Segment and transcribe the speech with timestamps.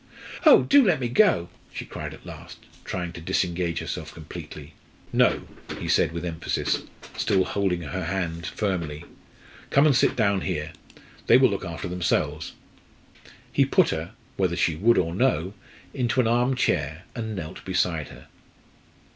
[0.47, 4.73] "Oh, do let me go!" she cried at last, trying to disengage herself completely.
[5.13, 5.43] "No!"
[5.79, 6.81] he said with emphasis,
[7.15, 9.05] still holding her hand firmly.
[9.69, 10.73] "Come and sit down here.
[11.27, 12.53] They will look after themselves."
[13.53, 15.53] He put her, whether she would or no,
[15.93, 18.25] into an arm chair and knelt beside her.